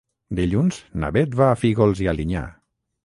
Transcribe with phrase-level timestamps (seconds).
[0.39, 2.47] Dilluns na Bet va a Fígols i Alinyà.